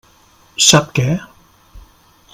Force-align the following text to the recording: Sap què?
Sap 0.67 0.89
què? 1.01 1.05